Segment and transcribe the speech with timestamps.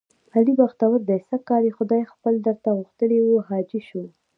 [0.35, 3.29] علي بختور دی سږ کال خدای خپل درته غوښتلی و.
[3.47, 4.03] حاجي شو،